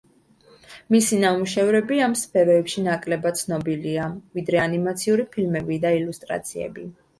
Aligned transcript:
მისი 0.93 1.19
ნამუშევრები 1.23 1.99
ამ 2.05 2.15
სფეროებში 2.21 2.85
ნაკლებად 2.87 3.39
ცნობილია, 3.43 4.09
ვიდრე 4.41 4.63
ანიმაციური 4.65 5.29
ფილმები 5.37 5.81
და 5.87 5.95
ილუსტრაციები. 6.03 6.91